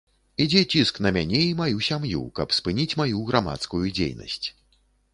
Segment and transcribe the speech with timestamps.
[0.45, 4.47] Ідзе ціск на мяне і маю сям'ю, каб спыніць маю грамадскую дзейнасць.